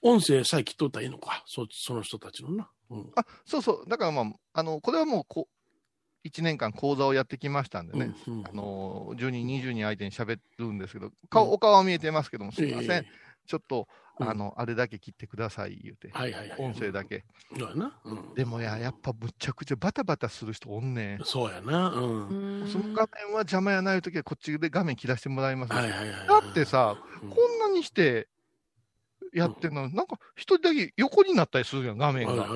[0.00, 1.42] 音声さえ切っとったらいいのか。
[1.46, 2.70] そその人たちのな。
[2.90, 3.10] うん。
[3.16, 3.88] あ、そうそう。
[3.88, 5.48] だからまあ、あの、これはもうこ、
[6.24, 12.90] 1年間講座をやってきましたんでね、うんあの、10人、20人相手に喋るんですけど、顔、お顔は見えてますけども、すみません。
[12.90, 13.88] ええちょっと、
[14.20, 16.10] うんあの、あれだけ切ってください、言うて。
[16.12, 16.60] はいはいはい。
[16.60, 17.24] 音声だけ。
[17.56, 17.98] そうやな。
[18.04, 18.34] うん。
[18.34, 21.24] でもや、やっぱむちゃくちゃバタバタする人おんねん。
[21.24, 21.88] そうやな。
[21.90, 22.28] うん。
[22.62, 25.72] うんその画面は邪魔やないときはこっちで画面切らしてもらいます。
[25.72, 26.26] はいはいはい。
[26.26, 28.28] だってさ、うん、こんなにして
[29.32, 32.46] やってんの、なんか一人だけ横になったりするやん、画面が。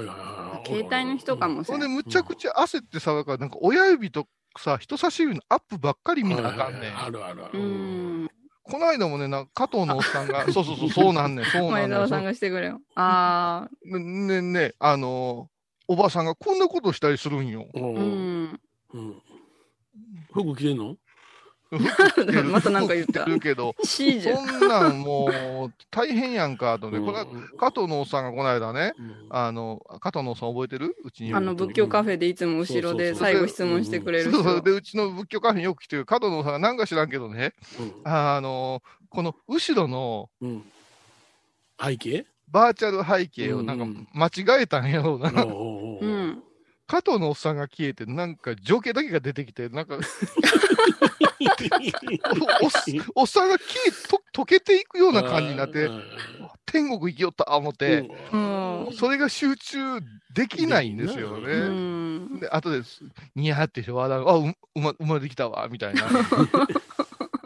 [0.67, 1.89] 携帯の人かもしれない。
[1.89, 4.27] でむちゃくちゃ焦ってさ、だからなんか親指と
[4.59, 6.99] さ、人差し指のアップばっかり見なあかんねん。
[6.99, 7.63] あるあるあうる。
[7.63, 8.31] ん。
[8.65, 11.89] この間もね、なんか加藤のおっさんが、 そうそうそう、そうなんねん、 そうなんねん。
[11.89, 12.81] 前澤さんがしてくれよ。
[12.95, 13.71] ああ。
[13.83, 15.53] そねねね、あのー
[15.89, 17.67] おばさんがこんなことしたりするんよ。
[17.75, 17.79] う。
[17.79, 18.61] うんん。
[18.95, 19.23] うん。
[20.33, 20.97] 服着てんの
[22.51, 23.25] またなんか言った。
[23.25, 24.47] るけど、C じゃん。
[24.47, 29.27] そんなんもう大変やんかとね、これはうん加藤のおっさんがこの間ね、うん。
[29.31, 34.43] あの、加藤のおっさん覚えてるうちにあの仏教カフェでいつも後ろで最後質問してくれる人。
[34.43, 34.63] そうそう。
[34.63, 34.71] で、。
[34.71, 36.05] うちの仏教カフェによく来てる。
[36.05, 37.93] 加藤のおっさんがなんか知らんけどね、うん。
[38.05, 40.63] あの、この後ろのうん。
[41.83, 42.27] 背景？
[42.49, 44.07] バーチャル背景をなんかうん。
[44.13, 45.31] 間違えたんやろうな。
[46.93, 49.97] 加藤のおっさんが消えて、なんか情景だけが出てきて、なんか
[53.17, 55.89] おおっさんが消えと溶けていくような感じになって、
[56.67, 58.89] 天国行きよった思って、うん。
[58.93, 60.01] それが集中
[60.35, 61.69] できないんですようね。
[61.71, 62.39] ん。
[62.41, 63.01] で、後です、
[63.35, 66.03] ニヤって笑う、あ、ううま、生まれてきたわ、みたいな。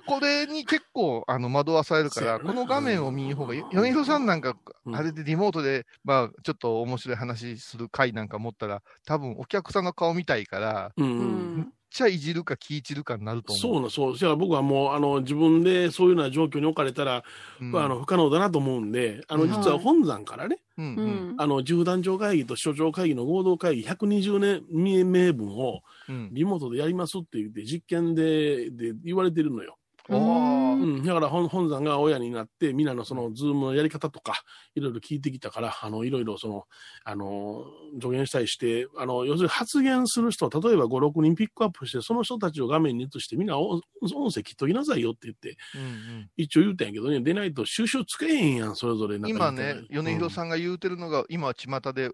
[0.06, 11.72] これに結構あの惑わされるから、この画面を見ん方が、米広さんなんか、うんあれでリモートで、まあ、ちょっと面白い話する回なんか持ったら、多分お客さんの顔見たいから、うんううんめっん。
[11.90, 13.60] ちゃいじるか気いちるかになると思う。
[13.60, 14.12] そうな、そう。
[14.14, 17.24] だから僕はもう、あの、自分でそういうような状況に置かれたら、
[17.60, 21.34] うんあの、不可能だなと思うんで、あの、うん実は本山からね、うん。
[21.38, 24.30] あの、重団長会議と所長会議の合同会議120
[24.70, 29.76] 年名分をうんリモートでやりますって言って実験で、で言われてるのよ。
[30.08, 31.02] うん。
[31.02, 34.42] だから本、本山が親になって、みんなのその、ズームのやり方とか、
[34.74, 36.64] いろいろ聞いてきたから、あの、いろいろその、
[37.04, 37.64] あの、
[38.00, 50.30] 助言したりして、あの、要するに発言する人、例えば5、6人ピックアップして、その人たちを画面に映して、みんな音音声切っときなさいよって言って、うんうん一応言うたんやけどね、でないと収拾つけへんやん、それぞれ今ね、米広ん。
[50.30, 52.10] さんが言うてるのが、今は巷で、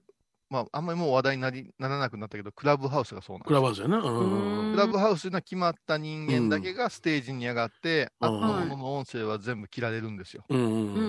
[0.53, 4.03] まあ、あんまりもう話題になりならなくなったけど、クラブハウスがそうなんですクラブハウスやな。
[4.03, 8.29] クラブハウスには決まった人間だけがステージに上がって、うん。
[8.29, 10.45] あったものの音声は全部切られるんですよ。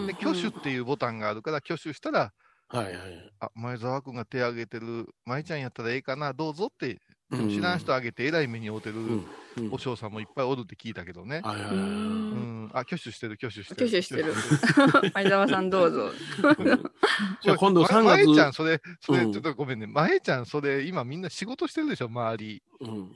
[0.05, 2.33] で、挙手っていうボタンがあるから、挙手したら、
[2.67, 3.33] はいはい。
[3.39, 6.99] あ、前澤君が手挙げてる、舞ちゃんやったらええかな、どうぞって、うん
[7.49, 9.25] 知らん人挙げて、えらい目に遭うてるうん
[9.57, 11.41] うんお嬢さんもいっぱいおるって聞いたけどね。
[11.45, 13.85] ううんん、あ、挙手してる、挙手してる。
[13.85, 14.33] 挙手してる
[15.13, 16.11] 相沢さんどうぞ。
[17.41, 19.85] じゃあ今度ま3まえちゃん、月、それ、それ、うんちょっとごめんね。
[19.85, 22.63] まえちゃん、それ、今みんな仕事してるでしょ、周り。
[22.81, 23.15] うん。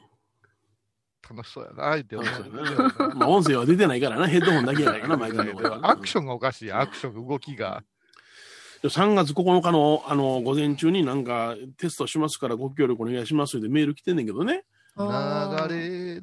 [1.30, 5.53] 楽しそうやな、ってまあ音声は出てないからな、ヘッドホンだけやからな、 毎回。
[5.82, 7.84] アクションがおかしい、アクション、動きが。
[8.84, 14.63] 3月9日のあの午前中になんかテストしますからご協力お願いしますってメール来てんねんけどね。
[14.98, 15.06] 流
[15.76, 16.22] れる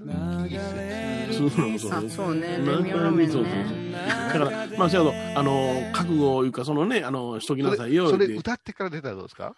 [0.49, 1.13] 季節。
[1.38, 8.11] そうそうあそうねなんかレミオロメンねそうそうそうだから、まあ、せやけど、あの、覚悟いうか、そのね、あの、しときなさいよ。
[8.11, 9.55] それ歌ってから出たらどうですか？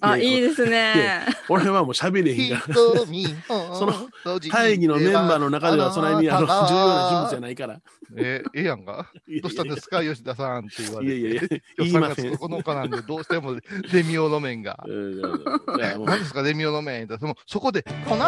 [0.00, 1.24] あ、いいですね。
[1.48, 2.74] 俺はもう喋れへんから。
[2.74, 3.92] その
[4.50, 7.80] 会議のメンバーの中では、そないにあの重要な人物じゃないから。
[8.16, 9.10] え、ええやんか？
[9.42, 10.02] どうしたんですか？
[10.04, 11.16] 吉田さんって言われて。
[11.16, 12.50] いやいやいや、今日3月言いません。
[12.58, 13.56] 9日なんで、どうしても
[13.92, 14.84] レミオロメンが。
[16.06, 17.04] 何ですか、レミオロメン？
[17.04, 17.16] って。
[17.18, 18.22] そのそこで、粉雪って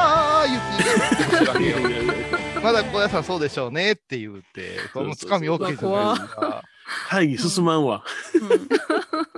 [1.33, 2.36] 言うわけよ
[2.67, 6.63] まだ小屋さんそうでしょうねって言って、このつかみ OK じゃないですか。
[7.09, 8.03] 会議進まんわ。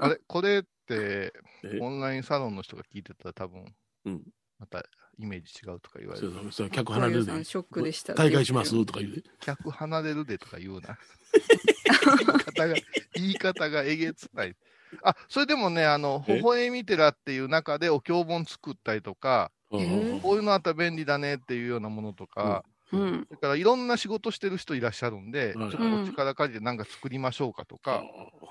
[0.00, 1.78] あれ、これって、え？
[1.80, 3.66] オンラインサロンの人が聞いてたら多分、
[4.06, 4.22] うん
[4.58, 4.82] また
[5.18, 6.32] イメージ違うとか言われる。
[6.32, 7.44] そうそう客小離れるで。
[7.44, 8.14] ショックでした。
[8.14, 9.22] 大会しますとか言うて。
[9.40, 10.96] 客離れるでとか言うな。
[12.16, 12.74] 言い方が、
[13.14, 14.56] 言い方がえげつない。
[15.02, 16.36] あ、それでもね、あの、え？
[16.36, 22.72] 微笑み寺っていう中でお経本作ったりとか、うんえこういうのあったら便利だねっていうようなものとか、うん。
[22.90, 28.02] それからいろんな仕事してる人いらっしゃるんで、はいちょっとお力借りて何か作りましょうかとか、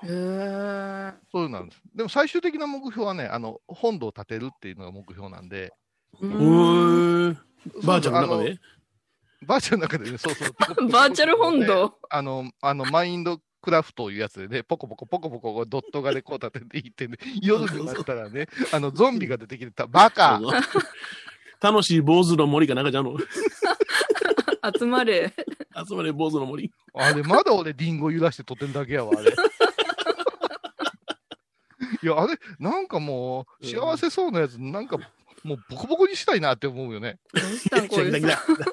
[0.04, 1.12] へえ。
[1.32, 1.82] そういうのなんです。
[1.94, 5.72] でも最終的な目標はね、あの、本堂を建てるっていうのが目標なんで、
[6.20, 7.38] ううんーん。
[7.84, 8.58] ばあちゃんの中で？
[9.46, 10.52] バーチャルの中でね、そうそう。
[10.90, 11.98] バーチャル本堂？
[12.10, 20.40] あの、あの、マインドクラフトいうやつでね、ポコポコポコポコドット画でこう立てていってね、 夜になったらね、あの、ゾンビが出てきてた、バカ
[21.60, 23.16] 楽しい坊主の森かなんかじゃんの？
[24.78, 25.32] 集まれ。
[25.88, 26.72] 集まれ坊主の森。
[26.94, 29.30] あれ、まだ俺リンゴ揺らして撮ってんだけやわ、あれ。
[32.02, 34.98] いや、あれ、なんかもう、幸せそうなやつ、なんか、
[35.44, 37.18] もうボコボコにしたいなって思うよね。
[37.32, 38.72] どうしたんこういう来た来た来た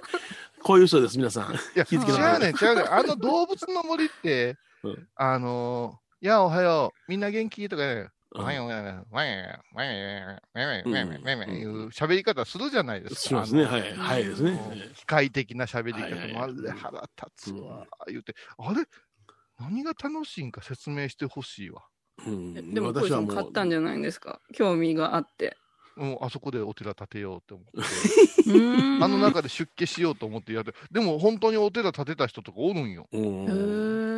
[0.63, 1.53] こういう人です、皆さん。
[1.53, 2.93] いや、違気づけなかったうねん、違うねん。
[2.93, 7.69] あの動物の森って、うんあのー、いや、おはよう、みんな元気？
[7.69, 9.35] とかね、うんわやわやわやわや
[9.73, 13.21] わやわやわやわやわやわやいう喋り方するじゃないですか。
[13.21, 13.65] しますね。
[13.65, 13.93] はい。
[13.95, 14.59] はいですね。
[14.95, 18.85] 機械的な喋り方もあれで腹立つわ、言うて、あれ
[19.59, 21.83] 何が楽しいんか説明してほしいわ。
[22.73, 25.57] でも、こういう買ったんじゃないんですか興味があって。
[25.95, 29.03] もうあそこでお寺建てようって思って。
[29.03, 33.07] あの中で出家しようと思ってやって、でも本当にお寺建てた人とかおるんよ。
[33.13, 33.43] うん。
[33.43, 33.51] へだ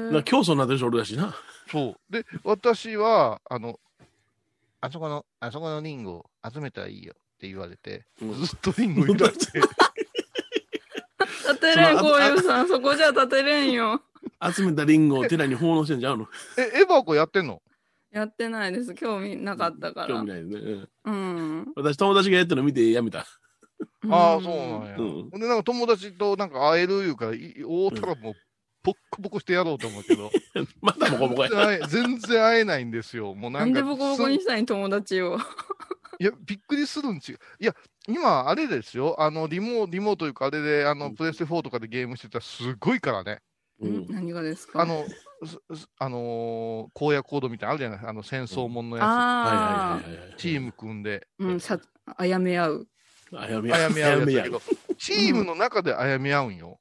[0.09, 1.35] からー競争になってる人おるらしいな。
[1.71, 2.11] そう。
[2.11, 3.79] で、私は、あの、
[4.87, 9.59] あそこの、あそこのリンゴを集めたらいいよって言われて、うんずっとリンゴ揺らして、
[11.19, 12.67] 立てれん、こういうさん。
[12.69, 14.01] そこじゃ立てれんよ。
[14.55, 16.27] 集めたリンゴを寺に奉納してんじゃうの
[16.57, 17.61] え、エバコやってんの？
[18.11, 18.93] やってないです。
[18.93, 20.29] 興味なかったから興味。
[20.29, 20.85] ないですね。
[21.03, 21.73] うんうん。
[21.75, 23.19] 私、友達がやってるの見てやめた。
[23.19, 24.95] ああ、そうなんや。
[24.97, 28.33] うんで、なんか友達となんか会えるいうから、い会うたらもう、
[28.87, 30.31] ボッコボコしてやろうと思うけど、
[30.81, 31.49] まだボコボコや。
[31.49, 33.35] 全然会え全然会えないんですよ。
[33.35, 35.37] もうなかなんんでボコボコにしたい友達を。
[36.19, 37.33] いや、びっくりするんち。
[37.59, 37.75] いや、
[38.07, 39.15] 今、あれですよ。
[39.19, 43.41] あの、リモ、リモートというか、あれで、あの、プレステ4とかでゲームしてたら、すごいからね。
[43.79, 44.81] うん何がですか？
[44.81, 45.05] あの、
[45.45, 50.33] すすあのー荒野コードみたいなのあるじゃないあの、戦争もんのやはいあはいはいはい。
[50.37, 50.41] つ。
[50.41, 51.77] チーム組んで、あ、うん、さ、
[52.17, 52.87] あやめ合う。
[53.35, 54.61] あやめあやめ合うやつだけうど、
[54.97, 56.79] チームの中であやめ合うんよ。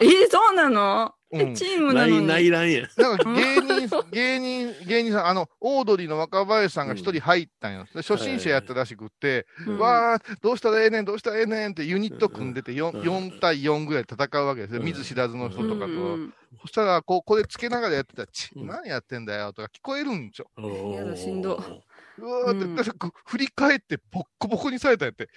[0.00, 1.14] えー、そうなの？
[1.32, 2.26] え、うんチームなないのに。
[2.28, 2.86] 内乱や。
[2.96, 7.86] なんか芸人、芸人、芸人さん、あの、オードリーの若林さんが一人入ったんよ。
[7.92, 14.80] で初心者やったらしくって、うんわー、どうしたらええねん、どうしたらええねんってユニット組んでて 4, うん4対4ぐらい戦うわけですよ。
[14.80, 15.86] うん見ず知らずの人とかと。
[15.86, 20.46] うんそしたら、こう、これつけながらやってたら、ち、うん何やってんだよとか聞こえるんちょ。
[20.94, 21.56] やだしんど
[22.18, 25.28] うわーって、振り返ってボッコボコにされたんやって。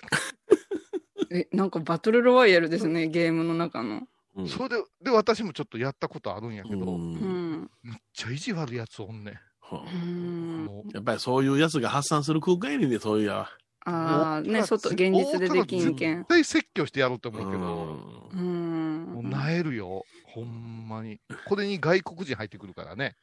[1.31, 4.07] え、なんかバトルロワイヤルですね、ゲームの中の。
[4.37, 7.71] うんそれで、で、私もちょっとやったことあるんやけど、ううんん。
[7.83, 9.33] めっちゃ意地悪いやつおんねん。
[9.59, 10.65] はあうん。
[10.65, 13.49] もうやっぱりそういうやつが発散する空間やねんで、そういうや。
[13.85, 16.27] ああ、ね、外、現実でできんけん絶。
[16.27, 18.35] 対説教してやろうと思うけど、う。
[18.35, 20.03] もうんなえるよ。
[20.25, 21.19] ほんまに。
[21.47, 23.15] これに外国人入ってくるからね。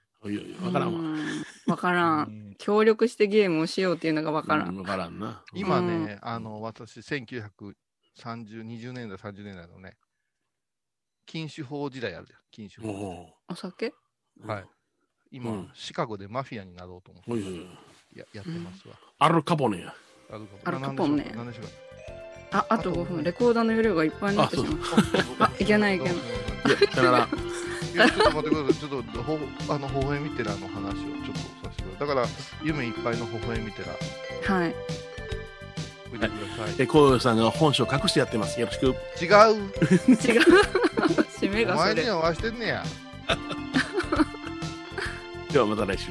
[0.63, 1.01] わからんわ。
[1.01, 2.27] うんわから。
[2.27, 4.65] うんん協力してゲームをしようっていうのがわから。
[4.65, 5.43] うんんわからんな。
[5.55, 7.75] 今ね、うんあの、私、1930、
[8.63, 9.97] 20年代、30年代のね、
[11.27, 12.93] 禁酒法時代あるじゃん、禁酒法。
[12.93, 13.93] おお酒？
[14.43, 14.65] ーはい。
[15.31, 17.67] 今、うんシカゴでマフィアになろうと思っておいおいおい
[18.17, 18.95] ややってますわ。
[19.19, 19.95] アルカポネや。
[20.31, 21.65] アルアルカポンねなんでしょう
[22.53, 23.25] あ、あと5分。
[23.25, 24.79] レコーダーの容量がいっぱいになってしまう。
[25.41, 26.15] あ、いけないいけない。
[26.15, 28.89] いや、だから、いやちょっと待ってください。
[28.89, 29.39] ちょっと、ほ
[29.75, 32.07] あの、微笑み寺の話をちょっとさせてください。
[32.09, 32.27] だから、
[32.63, 33.89] 夢いっぱいの微笑み寺、
[34.55, 34.75] はい。
[36.15, 36.75] 見てください。
[36.79, 38.59] え、こうよさんが本性隠してやってます。
[38.61, 38.87] よろしく。
[38.87, 38.91] 違う。
[38.91, 38.97] 違う。
[41.39, 41.95] 締めおがそれ。
[41.95, 42.83] 前にはわしてんねや。
[45.53, 46.11] ではまた来週。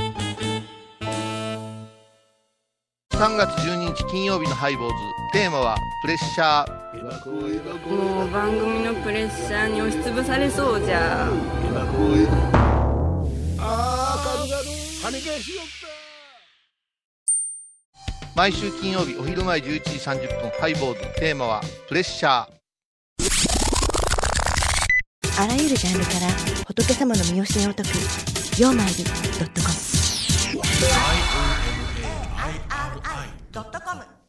[3.21, 4.93] 3月12日金曜日のハイボーズ。
[5.31, 6.81] テーマは、プレッシャー。
[7.87, 11.29] もう番組のプレッシャーに押しつぶされそうじゃ
[18.35, 22.51] 毎週金曜日お昼前11時30分ハイボーズテーマはプレッシャー
[25.39, 26.27] あらゆるジャンルから
[26.65, 27.89] 仏様の身教えを解く
[28.59, 29.11] 「曜マイルド
[29.45, 29.75] ットコム」
[33.51, 34.20] ドットコム